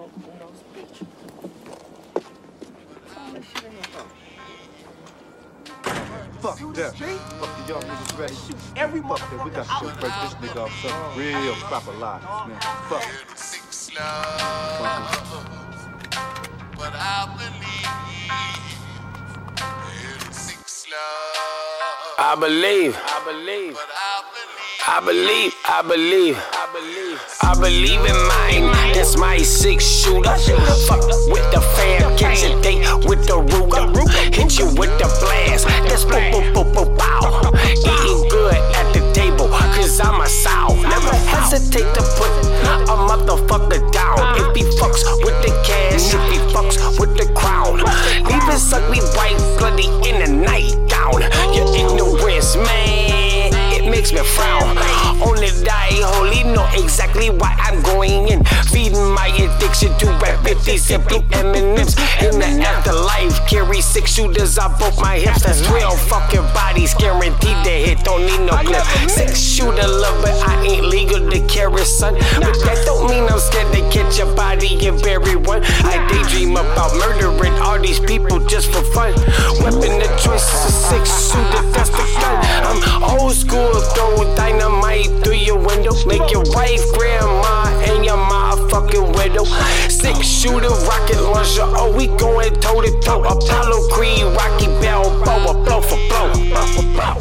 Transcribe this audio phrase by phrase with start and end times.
[0.00, 0.96] Uno, Uno speech.
[3.18, 4.04] All this shit in here for?
[6.40, 6.92] Fuck that.
[6.96, 8.34] Fuck the young niggas ready.
[8.34, 9.44] Shoot every Fuck.
[9.44, 12.60] We got to go break this nigga off some real proper lies, man.
[12.88, 13.04] Fuck.
[13.36, 14.80] Six love,
[16.76, 17.86] but I believe
[20.26, 24.60] in six love, I believe, I believe, I believe.
[24.88, 26.36] I believe, I believe,
[26.72, 28.94] I believe, in mine.
[28.94, 30.36] That's my six shooter.
[30.86, 33.90] Fuck with the fam, catch a date with the Ruger.
[34.32, 35.66] Hit you with the blast.
[35.66, 37.50] That's boop boop boop boop bow.
[37.74, 40.76] Eating good at the table, cause I'm a sow.
[40.80, 42.30] Never hesitate to put
[42.86, 44.38] a motherfucker down.
[44.38, 47.78] If he fucks with the cash, if he fucks with the crown.
[48.30, 51.22] Leave suck me white, bloody in the nightgown.
[51.50, 51.89] Your ignorance, man, it
[54.12, 54.78] makes me frown.
[55.22, 58.44] Only die holy know exactly why I'm going in.
[58.70, 61.96] Feeding my addiction to rap 50s and blue M&Ms.
[62.22, 65.42] In the afterlife, carry six shooters on both my hips.
[65.42, 67.98] That's 12 fucking bodies guaranteed to hit.
[68.04, 68.84] Don't need no clip.
[69.08, 72.14] Six shooter love, but I ain't legal to carry, son.
[72.14, 75.62] But that don't mean I'm scared to catch a body and bury one.
[75.64, 79.14] I daydream about murdering all these people just for fun.
[90.40, 91.64] Six shooter, rocket launcher.
[91.76, 93.22] Oh, we going toe to toe.
[93.24, 96.32] Apollo Creed, Rocky Balboa, blow for blow.
[96.32, 97.16] blow for blow.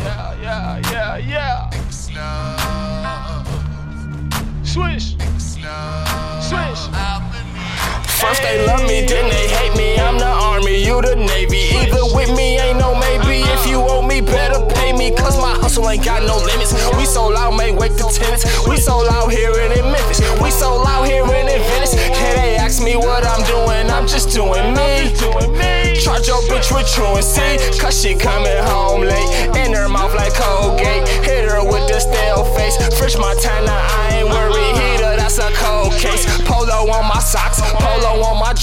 [0.00, 1.70] Yeah, yeah, yeah, yeah.
[4.62, 6.82] Swish, swish.
[8.18, 9.98] First they love me, then they hate me.
[9.98, 11.75] I'm the army, you the navy.
[15.76, 16.72] Hustle ain't got no limits.
[16.96, 18.44] We so loud, may wake the tenants.
[18.66, 20.20] We so loud here in Memphis.
[20.40, 21.94] We so loud here in Venice.
[21.94, 23.90] Can they ask me what I'm doing?
[23.90, 25.12] I'm just doing me.
[26.00, 27.78] Charge your bitch with truancy.
[27.78, 28.75] Cause she coming home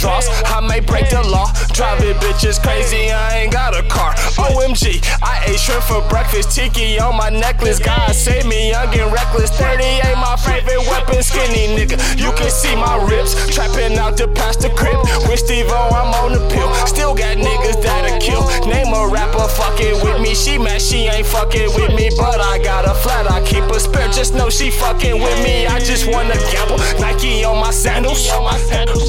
[0.03, 0.27] drawers.
[0.51, 1.47] I may break the law.
[1.71, 4.13] Driving bitches crazy, I ain't got a car.
[4.35, 6.51] OMG, I ate shrimp for breakfast.
[6.51, 7.79] Tiki on my necklace.
[7.79, 9.49] God save me, young and reckless.
[9.55, 11.95] 38 my favorite weapon, skinny nigga.
[12.19, 13.33] You can see my ribs.
[13.47, 14.97] Trapping out the past the crib.
[15.27, 16.69] With Steve O, I'm on the pill.
[16.85, 18.43] Still got niggas that'll kill.
[18.67, 20.35] Name a rapper fucking with me.
[20.35, 22.09] She mad, she ain't fucking with me.
[22.17, 24.09] But I got a flat, I keep a spare.
[24.11, 25.67] Just know she fucking with me.
[25.67, 26.79] I just wanna gamble.
[26.99, 28.27] Nike on my sandals.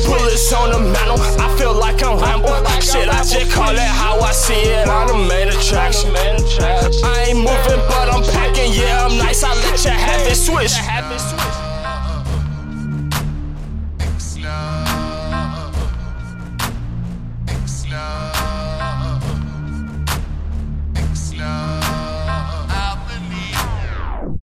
[0.04, 0.73] Bullets on